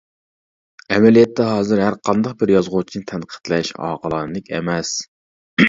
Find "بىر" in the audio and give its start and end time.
2.41-2.55